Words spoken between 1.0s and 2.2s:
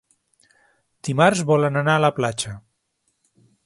Dimarts volen anar a la